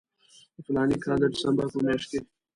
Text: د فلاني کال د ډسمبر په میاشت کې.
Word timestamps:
د 0.53 0.55
فلاني 0.65 0.97
کال 1.03 1.17
د 1.21 1.25
ډسمبر 1.33 1.65
په 1.73 1.79
میاشت 1.85 2.07
کې. 2.11 2.19